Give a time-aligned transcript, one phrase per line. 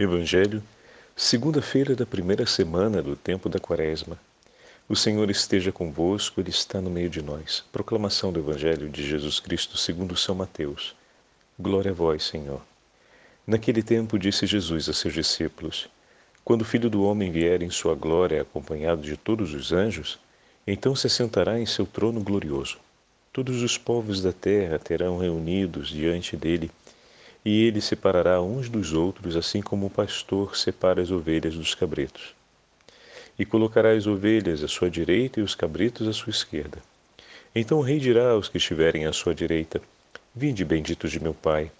[0.00, 0.62] Evangelho,
[1.16, 4.16] segunda-feira da primeira semana do tempo da Quaresma.
[4.88, 7.64] O Senhor esteja convosco, Ele está no meio de nós.
[7.72, 10.94] Proclamação do Evangelho de Jesus Cristo segundo São Mateus.
[11.58, 12.62] Glória a vós, Senhor.
[13.44, 15.88] Naquele tempo disse Jesus a seus discípulos:
[16.44, 20.16] Quando o Filho do Homem vier em sua glória, acompanhado de todos os anjos,
[20.64, 22.78] então se assentará em seu trono glorioso.
[23.32, 26.70] Todos os povos da terra terão reunidos diante dele
[27.48, 32.34] e ele separará uns dos outros, assim como o pastor separa as ovelhas dos cabritos.
[33.38, 36.76] E colocará as ovelhas à sua direita e os cabritos à sua esquerda.
[37.54, 39.80] Então o rei dirá aos que estiverem à sua direita:
[40.36, 41.72] Vinde, benditos de meu Pai,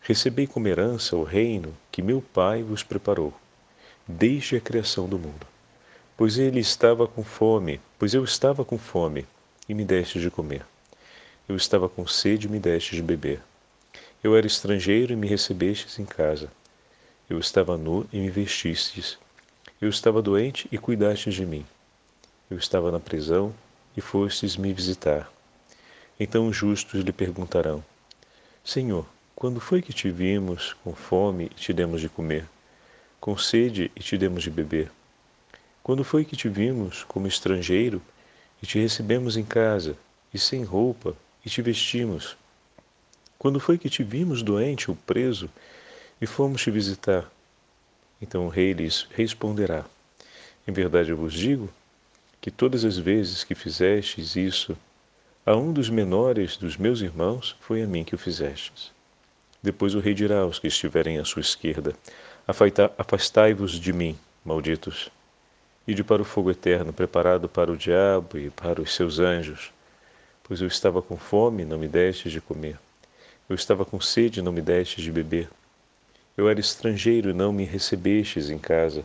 [0.00, 3.32] recebei como herança o reino que meu Pai vos preparou,
[4.04, 5.46] desde a criação do mundo.
[6.16, 9.24] Pois ele estava com fome, pois eu estava com fome,
[9.68, 10.66] e me deste de comer.
[11.48, 13.40] Eu estava com sede e me deste de beber.
[14.22, 16.48] Eu era estrangeiro e me recebestes em casa.
[17.28, 19.18] Eu estava nu e me vestistes.
[19.80, 21.66] Eu estava doente e cuidastes de mim.
[22.48, 23.52] Eu estava na prisão
[23.96, 25.28] e fostes me visitar.
[26.20, 27.84] Então os justos lhe perguntarão:
[28.64, 32.46] Senhor, quando foi que te vimos com fome e te demos de comer,
[33.18, 34.88] com sede e te demos de beber?
[35.82, 38.00] Quando foi que te vimos como estrangeiro
[38.62, 39.96] e te recebemos em casa,
[40.32, 42.36] e sem roupa e te vestimos?
[43.42, 45.50] Quando foi que te vimos doente ou preso
[46.20, 47.28] e fomos te visitar?
[48.20, 49.84] Então o rei lhes responderá:
[50.64, 51.68] Em verdade eu vos digo
[52.40, 54.78] que todas as vezes que fizestes isso
[55.44, 58.92] a um dos menores dos meus irmãos, foi a mim que o fizestes.
[59.60, 61.96] Depois o rei dirá aos que estiverem à sua esquerda:
[62.96, 65.10] Afastai-vos de mim, malditos,
[65.84, 69.72] ide para o fogo eterno preparado para o diabo e para os seus anjos,
[70.44, 72.78] pois eu estava com fome e não me destes de comer
[73.52, 75.48] eu estava com sede e não me destes de beber.
[76.36, 79.04] Eu era estrangeiro e não me recebestes em casa.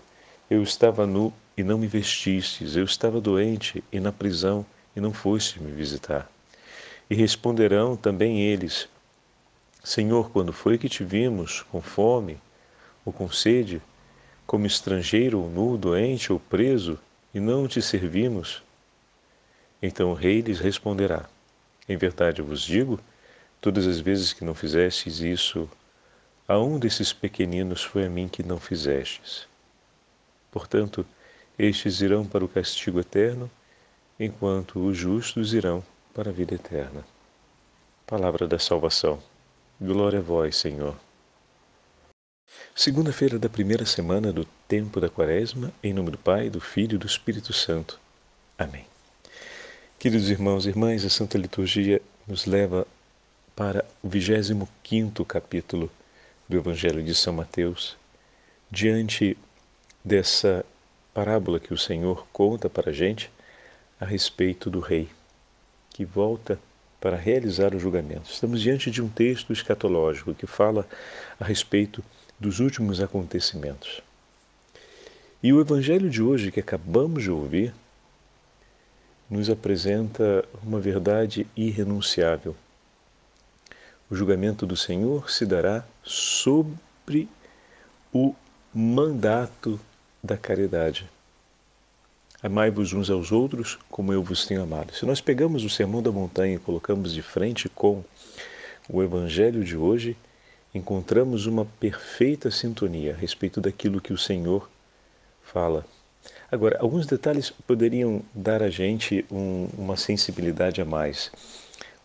[0.49, 2.77] Eu estava nu e não me vestistes.
[2.77, 6.31] Eu estava doente e na prisão e não fostes me visitar.
[7.09, 8.87] E responderão também eles:
[9.83, 12.37] Senhor, quando foi que te vimos com fome
[13.03, 13.81] ou com sede,
[14.45, 16.97] como estrangeiro ou nu, doente ou preso,
[17.33, 18.63] e não te servimos?
[19.81, 21.25] Então o rei lhes responderá:
[21.89, 22.97] Em verdade vos digo,
[23.59, 25.69] Todas as vezes que não fizestes isso,
[26.47, 29.47] a um desses pequeninos foi a mim que não fizestes.
[30.51, 31.05] Portanto,
[31.57, 33.49] estes irão para o castigo eterno,
[34.19, 37.05] enquanto os justos irão para a vida eterna.
[38.05, 39.21] Palavra da salvação.
[39.79, 40.95] Glória a vós, Senhor.
[42.73, 46.97] Segunda-feira da primeira semana do tempo da Quaresma, em nome do Pai, do Filho e
[46.97, 47.99] do Espírito Santo.
[48.57, 48.85] Amém.
[49.99, 52.87] Queridos irmãos e irmãs, a Santa Liturgia nos leva
[53.57, 55.89] para o 25 capítulo
[56.47, 57.97] do Evangelho de São Mateus,
[58.69, 59.35] diante
[60.05, 60.63] dessa
[61.11, 63.31] parábola que o Senhor conta para a gente
[63.99, 65.09] a respeito do rei
[65.89, 66.59] que volta
[67.01, 68.31] para realizar o julgamento.
[68.31, 70.87] Estamos diante de um texto escatológico que fala
[71.39, 72.03] a respeito
[72.39, 74.03] dos últimos acontecimentos.
[75.41, 77.73] E o Evangelho de hoje que acabamos de ouvir
[79.27, 82.55] nos apresenta uma verdade irrenunciável
[84.09, 87.27] o julgamento do Senhor se dará sobre
[88.13, 88.33] o
[88.73, 89.79] mandato
[90.23, 91.09] da caridade.
[92.41, 94.93] Amai-vos uns aos outros como eu vos tenho amado.
[94.93, 98.03] Se nós pegamos o Sermão da Montanha e colocamos de frente com
[98.87, 100.15] o Evangelho de hoje,
[100.73, 104.69] encontramos uma perfeita sintonia a respeito daquilo que o Senhor
[105.43, 105.85] fala.
[106.51, 111.31] Agora, alguns detalhes poderiam dar a gente um, uma sensibilidade a mais.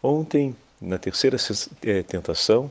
[0.02, 1.36] Ontem na terceira
[1.84, 2.70] eh, tentação,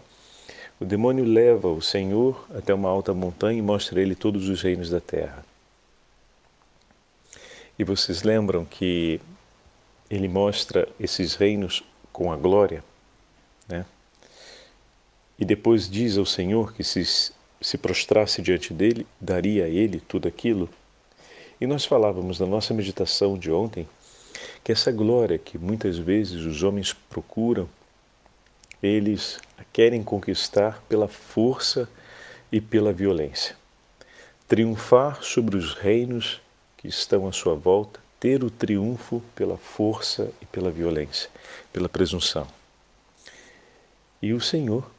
[0.80, 4.62] o demônio leva o Senhor até uma alta montanha e mostra a ele todos os
[4.62, 5.46] reinos da terra.
[7.80, 9.22] E vocês lembram que
[10.10, 12.84] ele mostra esses reinos com a glória,
[13.68, 13.86] né?
[15.40, 17.04] E depois diz ao Senhor que se,
[17.62, 20.70] se prostrasse diante dele, daria a ele tudo aquilo.
[21.60, 23.88] E nós falávamos na nossa meditação de ontem
[24.64, 27.68] que essa glória que muitas vezes os homens procuram
[28.82, 29.40] eles
[29.72, 31.88] querem conquistar pela força
[32.52, 33.56] e pela violência.
[34.48, 36.42] Triunfar sobre os reinos
[36.78, 41.30] que estão à sua volta, ter o triunfo pela força e pela violência,
[41.72, 42.48] pela presunção.
[44.22, 44.90] E o Senhor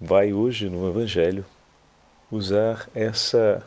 [0.00, 1.44] vai hoje no Evangelho
[2.30, 3.62] usar essa,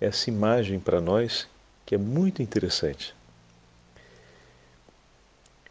[0.00, 1.46] essa imagem para nós
[1.84, 3.14] que é muito interessante.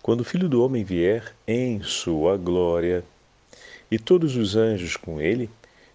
[0.06, 3.04] Quando o Filho do Homem vier em sua glória,
[3.90, 5.50] e todos os anjos com ele,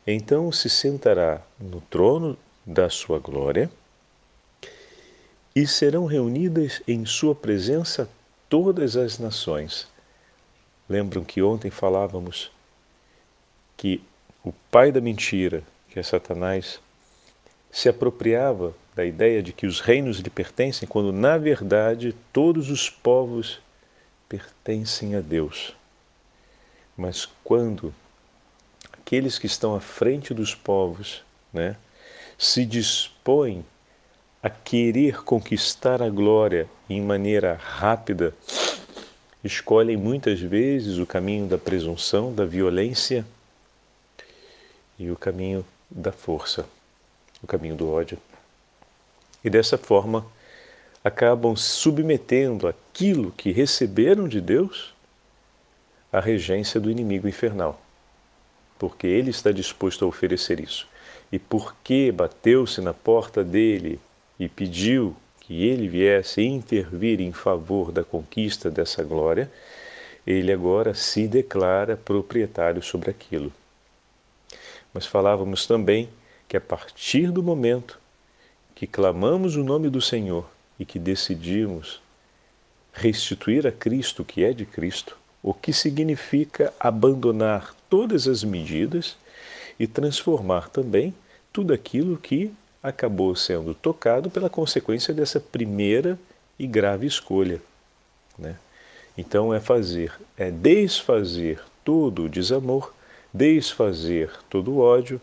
[0.04, 2.36] Então se sentará no trono
[2.66, 3.70] da sua glória
[5.54, 8.10] e serão reunidas em sua presença
[8.48, 9.86] todas as nações.
[10.88, 12.50] Lembram que ontem falávamos
[13.76, 14.02] que
[14.42, 16.80] o pai da mentira, que é Satanás,
[17.70, 22.90] se apropriava da ideia de que os reinos lhe pertencem, quando na verdade todos os
[22.90, 23.60] povos
[24.30, 25.74] pertencem a Deus.
[26.96, 27.92] Mas quando
[28.92, 31.22] aqueles que estão à frente dos povos
[31.52, 31.76] né,
[32.38, 33.64] se dispõem
[34.40, 38.32] a querer conquistar a glória em maneira rápida,
[39.42, 43.26] escolhem muitas vezes o caminho da presunção, da violência
[44.96, 46.64] e o caminho da força,
[47.42, 48.16] o caminho do ódio.
[49.42, 50.24] E dessa forma
[51.02, 54.94] acabam submetendo aquilo que receberam de Deus
[56.12, 57.80] à regência do inimigo infernal,
[58.78, 60.86] porque ele está disposto a oferecer isso.
[61.32, 64.00] E porque bateu-se na porta dele
[64.38, 69.50] e pediu que ele viesse intervir em favor da conquista dessa glória,
[70.26, 73.52] ele agora se declara proprietário sobre aquilo.
[74.92, 76.08] Mas falávamos também
[76.48, 77.98] que a partir do momento
[78.74, 80.46] que clamamos o nome do Senhor
[80.80, 82.00] e que decidimos
[82.92, 89.14] restituir a Cristo o que é de Cristo, o que significa abandonar todas as medidas
[89.78, 91.14] e transformar também
[91.52, 92.50] tudo aquilo que
[92.82, 96.18] acabou sendo tocado pela consequência dessa primeira
[96.58, 97.60] e grave escolha.
[98.38, 98.56] Né?
[99.18, 102.92] Então é fazer, é desfazer todo o desamor,
[103.34, 105.20] desfazer todo o ódio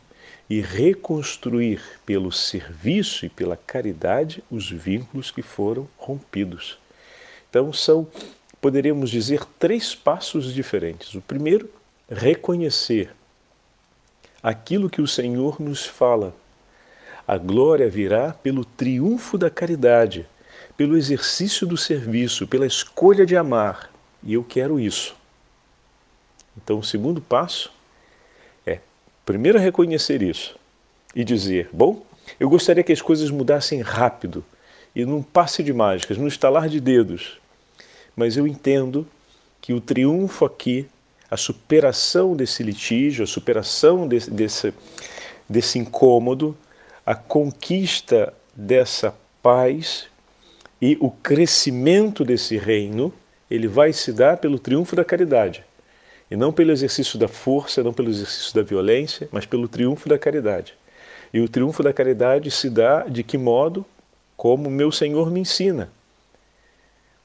[0.49, 6.77] e reconstruir pelo serviço e pela caridade os vínculos que foram rompidos.
[7.49, 8.07] Então são,
[8.61, 11.13] poderíamos dizer, três passos diferentes.
[11.15, 11.69] O primeiro,
[12.09, 13.11] reconhecer
[14.41, 16.33] aquilo que o Senhor nos fala
[17.27, 20.25] a glória virá pelo triunfo da caridade,
[20.77, 23.91] pelo exercício do serviço, pela escolha de amar.
[24.23, 25.13] E eu quero isso.
[26.55, 27.69] Então, o segundo passo
[29.27, 30.55] primeiro, reconhecer isso
[31.13, 32.01] e dizer: bom,
[32.39, 34.43] eu gostaria que as coisas mudassem rápido
[34.95, 37.37] e num passe de mágicas, num estalar de dedos.
[38.15, 39.05] Mas eu entendo
[39.61, 40.87] que o triunfo aqui,
[41.29, 44.73] a superação desse litígio, a superação desse, desse,
[45.47, 46.57] desse incômodo,
[47.05, 49.13] a conquista dessa
[49.43, 50.07] paz
[50.81, 53.13] e o crescimento desse reino,
[53.51, 55.66] ele vai se dar pelo triunfo da caridade.
[56.29, 60.17] E não pelo exercício da força, não pelo exercício da violência, mas pelo triunfo da
[60.17, 60.73] caridade.
[61.33, 63.85] E o triunfo da caridade se dá de que modo?
[64.35, 65.89] Como meu Senhor me ensina.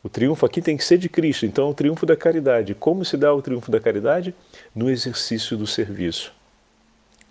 [0.03, 2.75] O triunfo aqui tem que ser de Cristo, então é o triunfo da caridade.
[2.75, 4.35] Como se dá o triunfo da caridade?
[4.75, 6.33] No exercício do serviço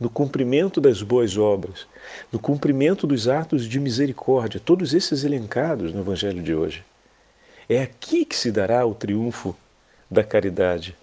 [0.01, 1.85] no cumprimento das boas obras,
[2.31, 6.83] no cumprimento dos atos de misericórdia, todos esses elencados no Evangelho de hoje.
[7.69, 9.56] É aqui que se dará o triunfo
[10.09, 10.95] da caridade.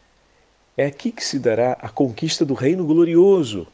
[0.78, 3.66] É aqui que se dará a conquista do reino glorioso.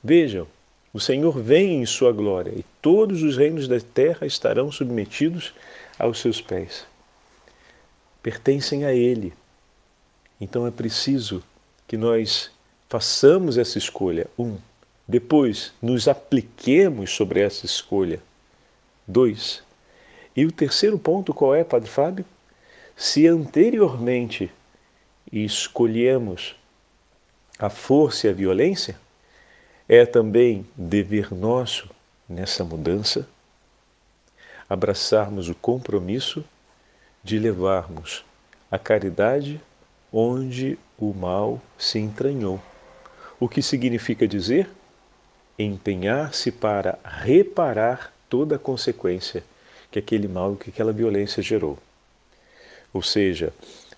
[0.00, 0.46] Vejam,
[0.94, 5.52] o Senhor vem em sua glória e todos os reinos da terra estarão submetidos
[5.98, 6.86] aos seus pés.
[8.22, 9.32] Pertencem a Ele.
[10.40, 11.42] Então é preciso
[11.88, 12.48] que nós
[12.88, 14.28] façamos essa escolha.
[14.38, 14.56] Um.
[15.08, 18.20] Depois, nos apliquemos sobre essa escolha.
[19.04, 19.64] Dois.
[20.36, 22.24] E o terceiro ponto qual é, Padre Fábio?
[22.96, 24.48] Se anteriormente
[25.32, 26.56] escolhemos
[27.58, 28.96] a força e a violência,
[29.88, 31.90] é também dever nosso
[32.28, 33.28] nessa mudança
[34.68, 36.44] abraçarmos o compromisso
[37.24, 38.24] de levarmos
[38.70, 39.60] a caridade
[40.12, 42.60] onde o mal se entranhou.
[43.38, 44.70] O que significa dizer?
[45.58, 49.42] Empenhar-se para reparar toda a consequência
[49.90, 51.76] que aquele mal, que aquela violência gerou.
[52.92, 53.52] Ou seja,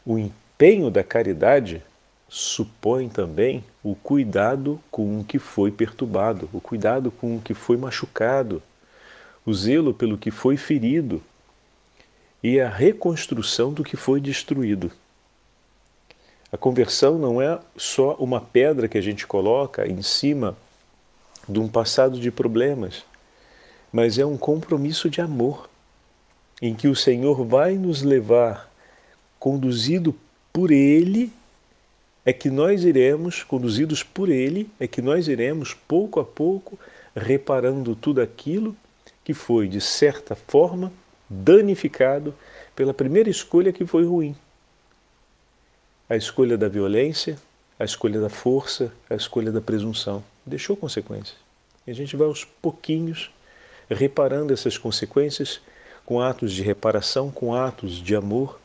[0.07, 0.19] o
[0.63, 1.83] empenho da caridade
[2.29, 7.77] supõe também o cuidado com o que foi perturbado, o cuidado com o que foi
[7.77, 8.63] machucado,
[9.45, 11.21] o zelo pelo que foi ferido
[12.41, 14.93] e a reconstrução do que foi destruído.
[16.53, 20.57] A conversão não é só uma pedra que a gente coloca em cima
[21.49, 23.03] de um passado de problemas,
[23.93, 25.69] mas é um compromisso de amor,
[26.61, 28.71] em que o Senhor vai nos levar,
[29.41, 30.15] conduzido
[30.53, 31.33] por Ele,
[32.25, 36.79] é que nós iremos, conduzidos por Ele, é que nós iremos, pouco a pouco,
[37.15, 38.77] reparando tudo aquilo
[39.25, 40.93] que foi, de certa forma,
[41.29, 42.35] danificado
[42.77, 44.37] pela primeira escolha que foi ruim
[46.13, 47.39] a escolha da violência,
[47.79, 50.23] a escolha da força, a escolha da presunção.
[50.45, 51.39] deixou consequências.
[51.87, 53.31] E a gente vai aos pouquinhos
[53.89, 55.59] reparando essas consequências
[56.05, 58.61] com atos de reparação, com atos de amor,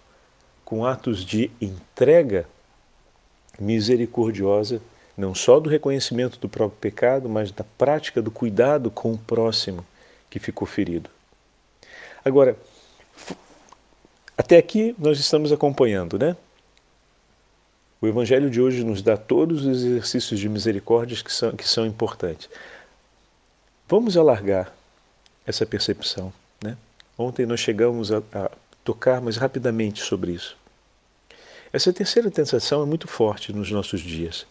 [0.68, 2.46] com atos de entrega
[3.58, 4.82] misericordiosa,
[5.16, 9.86] não só do reconhecimento do próprio pecado, mas da prática do cuidado com o próximo
[10.30, 11.10] que ficou ferido.
[12.24, 12.58] Agora,
[14.38, 16.36] até aqui nós estamos acompanhando, né?
[18.02, 21.86] O Evangelho de hoje nos dá todos os exercícios de misericórdia que são, que são
[21.86, 22.50] importantes.
[23.88, 24.74] Vamos alargar
[25.46, 26.34] essa percepção.
[26.62, 26.76] Né?
[27.18, 28.52] Ontem nós chegamos a, a
[28.88, 30.56] tocar mais rapidamente sobre isso.
[31.74, 34.48] Essa terceira tentação é muito forte nos nossos dias.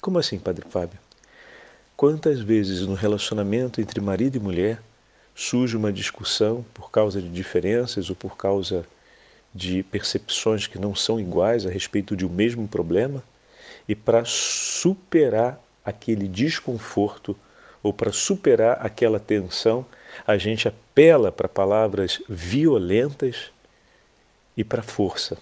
[0.00, 0.98] Como assim, Padre Fábio?
[1.94, 4.80] Quantas vezes no relacionamento entre marido e mulher
[5.34, 8.86] surge uma discussão por causa de diferenças ou por causa
[9.54, 13.22] de percepções que não são iguais a respeito de um mesmo problema,
[13.86, 17.36] e para superar aquele desconforto
[17.82, 19.84] ou para superar aquela tensão,
[20.26, 23.50] a gente apela para palavras violentas
[24.56, 25.36] e para força.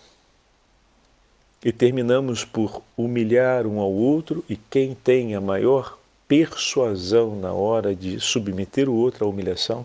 [1.65, 7.95] E terminamos por humilhar um ao outro, e quem tem a maior persuasão na hora
[7.95, 9.85] de submeter o outro à humilhação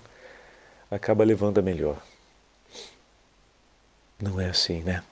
[0.90, 1.98] acaba levando a melhor.
[4.22, 5.04] Não é assim, né?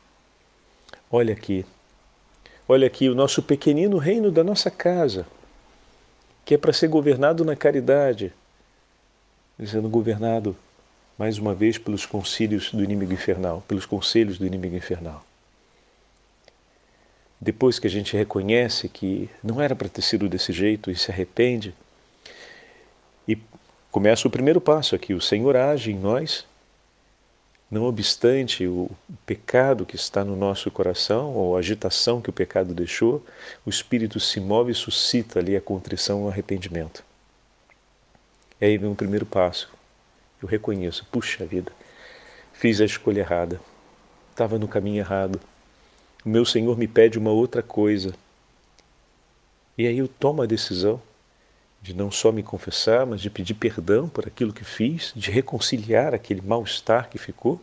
[1.11, 1.65] Olha aqui.
[2.67, 5.27] Olha aqui o nosso pequenino reino da nossa casa,
[6.45, 8.31] que é para ser governado na caridade,
[9.59, 10.55] sendo governado
[11.17, 15.23] mais uma vez pelos concílios do inimigo infernal, pelos conselhos do inimigo infernal.
[17.39, 21.11] Depois que a gente reconhece que não era para ter sido desse jeito e se
[21.11, 21.73] arrepende,
[23.27, 23.37] e
[23.91, 26.45] começa o primeiro passo aqui: o Senhor age em nós
[27.73, 28.89] não obstante o
[29.25, 33.25] pecado que está no nosso coração, ou a agitação que o pecado deixou,
[33.65, 37.03] o Espírito se move e suscita ali a contrição e o arrependimento.
[38.63, 39.69] E aí vem o primeiro passo.
[40.41, 41.69] Eu reconheço, puxa vida,
[42.53, 43.59] fiz a escolha errada,
[44.31, 45.37] estava no caminho errado.
[46.23, 48.15] O meu Senhor me pede uma outra coisa.
[49.77, 51.01] E aí eu tomo a decisão
[51.81, 56.13] de não só me confessar, mas de pedir perdão por aquilo que fiz, de reconciliar
[56.13, 57.61] aquele mal-estar que ficou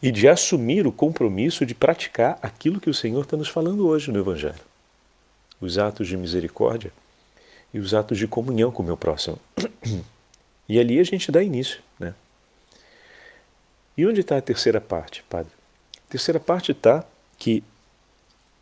[0.00, 4.12] e de assumir o compromisso de praticar aquilo que o Senhor está nos falando hoje
[4.12, 4.62] no Evangelho.
[5.60, 6.92] Os atos de misericórdia
[7.74, 9.36] e os atos de comunhão com o meu próximo.
[10.68, 11.80] E ali a gente dá início.
[11.98, 12.14] Né?
[13.96, 15.52] E onde está a terceira parte, Padre?
[15.96, 17.04] A terceira parte está
[17.38, 17.62] que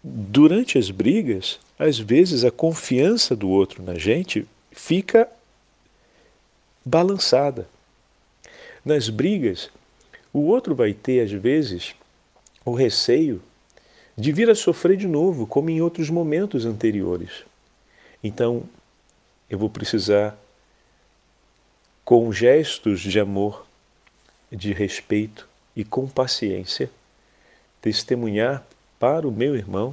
[0.02, 5.28] durante as brigas, às vezes a confiança do outro na gente fica
[6.84, 7.66] balançada.
[8.84, 9.68] Nas brigas,
[10.32, 11.94] o outro vai ter, às vezes,
[12.64, 13.42] o receio
[14.16, 17.44] de vir a sofrer de novo, como em outros momentos anteriores.
[18.22, 18.62] Então,
[19.50, 20.38] eu vou precisar,
[22.06, 23.66] com gestos de amor,
[24.50, 26.88] de respeito e com paciência,
[27.82, 28.64] testemunhar
[28.96, 29.92] para o meu irmão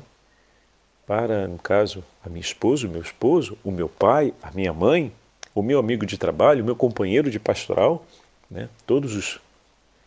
[1.07, 5.11] para, no caso, a minha esposa, o meu esposo, o meu pai, a minha mãe,
[5.55, 8.05] o meu amigo de trabalho, o meu companheiro de pastoral,
[8.49, 8.69] né?
[8.85, 9.41] Todos os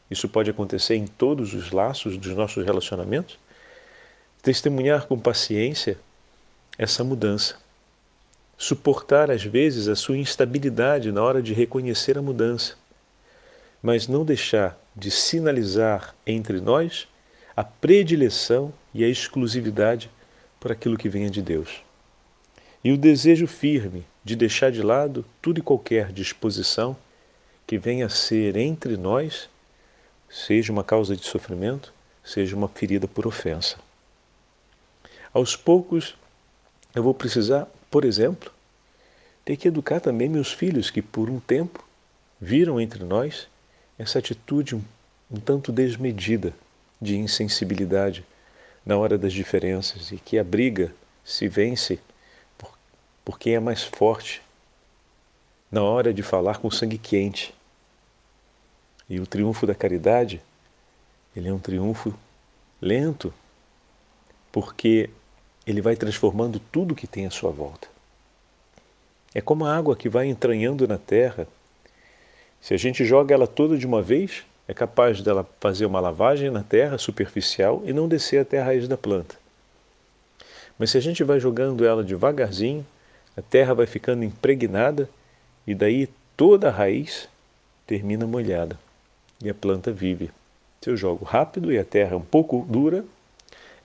[0.09, 3.37] isso pode acontecer em todos os laços dos nossos relacionamentos.
[4.41, 5.99] Testemunhar com paciência
[6.79, 7.57] essa mudança.
[8.59, 12.75] Suportar às vezes a sua instabilidade na hora de reconhecer a mudança,
[13.83, 17.07] mas não deixar de sinalizar entre nós
[17.55, 20.11] a predileção e a exclusividade
[20.59, 21.83] por aquilo que venha de Deus.
[22.83, 26.97] E o desejo firme de deixar de lado tudo e qualquer disposição
[27.67, 29.49] que venha a ser entre nós,
[30.31, 31.93] seja uma causa de sofrimento,
[32.25, 33.77] seja uma ferida por ofensa.
[35.33, 36.15] Aos poucos,
[36.95, 38.53] eu vou precisar, por exemplo,
[39.43, 41.83] ter que educar também meus filhos que por um tempo
[42.39, 43.49] viram entre nós
[43.99, 44.83] essa atitude um,
[45.31, 46.53] um tanto desmedida
[47.01, 48.23] de insensibilidade
[48.85, 51.99] na hora das diferenças e que a briga se vence
[52.59, 52.71] por,
[53.25, 54.43] por quem é mais forte
[55.73, 57.55] na hora de falar com sangue quente.
[59.09, 60.43] E o triunfo da caridade,
[61.35, 62.13] ele é um triunfo
[62.79, 63.33] lento,
[64.53, 65.09] porque
[65.67, 67.89] ele vai transformando tudo que tem à sua volta.
[69.35, 71.47] É como a água que vai entranhando na terra.
[72.61, 76.51] Se a gente joga ela toda de uma vez, é capaz dela fazer uma lavagem
[76.51, 79.37] na terra superficial e não descer até a raiz da planta.
[80.79, 82.87] Mas se a gente vai jogando ela devagarzinho,
[83.37, 85.09] a terra vai ficando impregnada
[85.67, 87.29] e daí toda a raiz
[87.87, 88.79] termina molhada
[89.43, 90.31] e a planta vive.
[90.81, 93.05] Se eu jogo rápido e a terra é um pouco dura,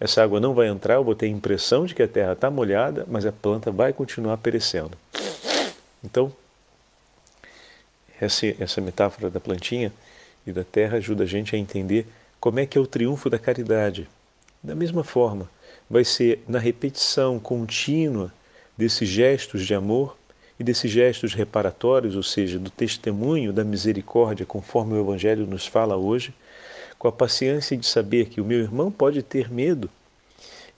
[0.01, 2.49] essa água não vai entrar, eu vou ter a impressão de que a terra está
[2.49, 4.97] molhada, mas a planta vai continuar perecendo.
[6.03, 6.33] Então,
[8.19, 9.93] essa, essa metáfora da plantinha
[10.45, 12.07] e da terra ajuda a gente a entender
[12.39, 14.09] como é que é o triunfo da caridade.
[14.63, 15.47] Da mesma forma,
[15.87, 18.33] vai ser na repetição contínua
[18.75, 20.17] desses gestos de amor
[20.59, 25.95] e desses gestos reparatórios, ou seja, do testemunho da misericórdia, conforme o Evangelho nos fala
[25.95, 26.33] hoje,
[27.01, 29.89] com a paciência de saber que o meu irmão pode ter medo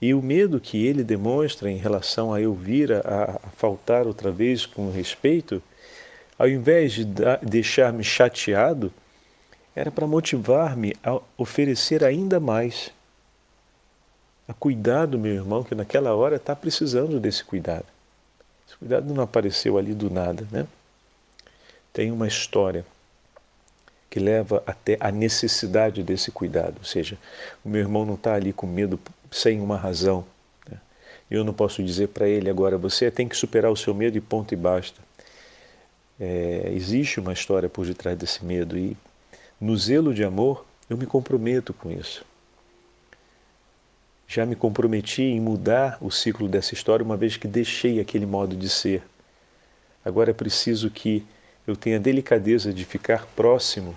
[0.00, 4.30] e o medo que ele demonstra em relação a eu vir a, a faltar outra
[4.32, 5.62] vez com respeito,
[6.38, 7.06] ao invés de
[7.42, 8.90] deixar-me chateado,
[9.76, 12.90] era para motivar-me a oferecer ainda mais,
[14.48, 17.84] a cuidar do meu irmão que naquela hora está precisando desse cuidado.
[18.66, 20.66] Esse cuidado não apareceu ali do nada, né?
[21.92, 22.82] Tem uma história
[24.08, 27.18] que leva até a necessidade desse cuidado, ou seja,
[27.64, 28.98] o meu irmão não está ali com medo
[29.30, 30.24] sem uma razão.
[30.70, 30.78] Né?
[31.30, 34.20] Eu não posso dizer para ele agora, você tem que superar o seu medo e
[34.20, 35.00] ponto e basta.
[36.20, 38.96] É, existe uma história por detrás desse medo e
[39.60, 42.24] no zelo de amor eu me comprometo com isso.
[44.28, 48.56] Já me comprometi em mudar o ciclo dessa história uma vez que deixei aquele modo
[48.56, 49.02] de ser.
[50.04, 51.24] Agora é preciso que
[51.66, 53.96] eu tenha delicadeza de ficar próximo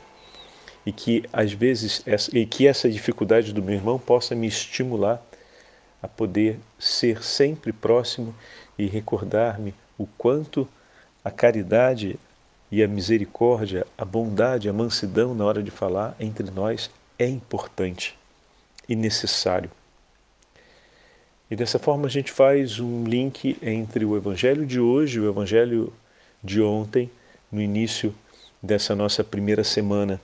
[0.85, 5.21] e que às vezes e que essa dificuldade do meu irmão possa me estimular
[6.01, 8.33] a poder ser sempre próximo
[8.77, 10.67] e recordar-me o quanto
[11.23, 12.17] a caridade
[12.71, 18.17] e a misericórdia, a bondade, a mansidão na hora de falar entre nós é importante
[18.87, 19.71] e necessário.
[21.49, 25.93] E dessa forma a gente faz um link entre o Evangelho de hoje o Evangelho
[26.43, 27.09] de ontem,
[27.51, 28.13] no início
[28.61, 30.19] dessa nossa primeira semana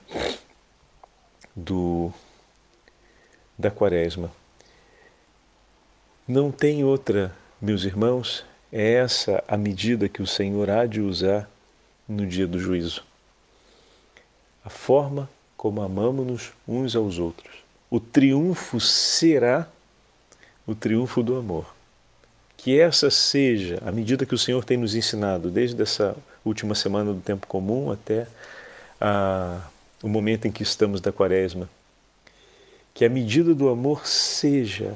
[1.54, 2.12] do,
[3.58, 4.30] da Quaresma.
[6.26, 11.48] Não tem outra, meus irmãos, é essa a medida que o Senhor há de usar
[12.08, 13.04] no dia do juízo.
[14.64, 17.52] A forma como amamos-nos uns aos outros.
[17.90, 19.68] O triunfo será
[20.66, 21.74] o triunfo do amor.
[22.56, 27.12] Que essa seja a medida que o Senhor tem nos ensinado, desde essa última semana
[27.12, 28.26] do tempo comum até
[29.00, 29.60] a
[30.04, 31.66] o momento em que estamos da quaresma.
[32.92, 34.92] Que a medida do amor seja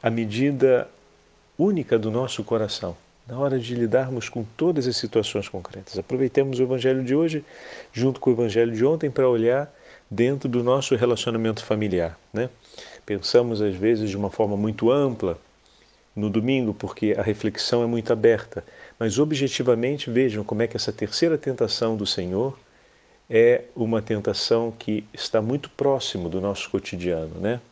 [0.00, 0.88] a medida
[1.58, 5.98] única do nosso coração, na hora de lidarmos com todas as situações concretas.
[5.98, 7.44] Aproveitemos o Evangelho de hoje,
[7.92, 9.68] junto com o Evangelho de ontem, para olhar
[10.08, 12.16] dentro do nosso relacionamento familiar.
[12.32, 12.48] Né?
[13.04, 15.36] Pensamos, às vezes, de uma forma muito ampla
[16.14, 18.64] no domingo, porque a reflexão é muito aberta,
[19.00, 22.58] mas objetivamente vejam como é que essa terceira tentação do Senhor
[23.30, 27.62] é uma tentação que está muito próximo do nosso cotidiano, né?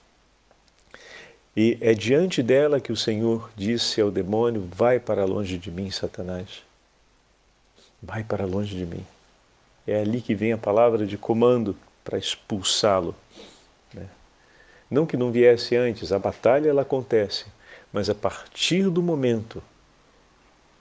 [1.54, 5.90] E é diante dela que o Senhor disse ao demônio: Vai para longe de mim,
[5.90, 6.62] Satanás.
[8.02, 9.04] Vai para longe de mim.
[9.86, 13.14] É ali que vem a palavra de comando para expulsá-lo.
[13.92, 14.06] Né?
[14.90, 17.46] Não que não viesse antes, a batalha ela acontece,
[17.92, 19.62] mas a partir do momento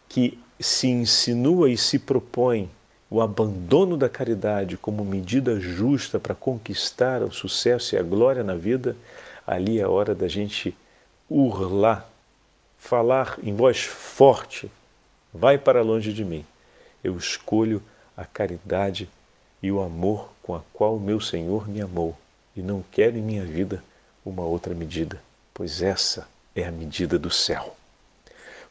[0.10, 2.70] que se insinua e se propõe
[3.10, 8.56] o abandono da caridade como medida justa para conquistar o sucesso e a glória na
[8.56, 8.96] vida,
[9.46, 10.76] ali é hora da gente
[11.30, 12.08] urlar,
[12.78, 14.70] falar em voz forte:
[15.34, 16.46] vai para longe de mim.
[17.04, 17.82] Eu escolho
[18.16, 19.08] a caridade
[19.62, 22.18] e o amor com a qual meu Senhor me amou
[22.56, 23.84] e não quero em minha vida
[24.26, 25.22] uma outra medida,
[25.54, 27.77] pois essa é a medida do céu.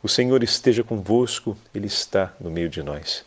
[0.06, 3.24] O Senhor esteja convosco, Ele está no meio de nós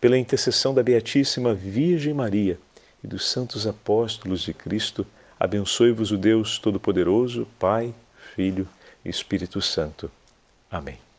[0.00, 2.56] pela intercessão da Beatíssima Virgem Maria
[3.02, 5.04] e dos santos apóstolos de Cristo,
[5.40, 7.92] abençoe-vos o Deus Todo-Poderoso, Pai,
[8.36, 8.68] Filho
[9.04, 10.08] e Espírito Santo.
[10.70, 11.09] Amém.